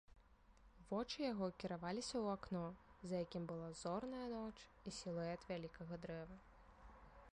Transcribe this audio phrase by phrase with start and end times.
[0.91, 2.63] Вочы яго кіраваліся ў акно,
[3.11, 6.37] за якім была зорная ноч і сілуэт вялікага дрэва.